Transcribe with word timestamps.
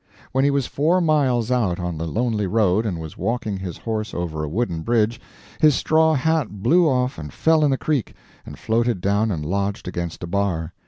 When 0.31 0.43
he 0.43 0.49
was 0.49 0.65
four 0.65 0.99
miles 0.99 1.51
out 1.51 1.79
on 1.79 1.95
the 1.99 2.07
lonely 2.07 2.47
road 2.47 2.87
and 2.87 2.99
was 2.99 3.19
walking 3.19 3.57
his 3.57 3.77
horse 3.77 4.15
over 4.15 4.43
a 4.43 4.49
wooden 4.49 4.81
bridge, 4.81 5.21
his 5.59 5.75
straw 5.75 6.15
hat 6.15 6.63
blew 6.63 6.89
off 6.89 7.19
and 7.19 7.31
fell 7.31 7.63
in 7.63 7.69
the 7.69 7.77
creek, 7.77 8.15
and 8.43 8.57
floated 8.57 8.99
down 8.99 9.29
and 9.29 9.45
lodged 9.45 9.87
against 9.87 10.23
a 10.23 10.27
bar. 10.27 10.73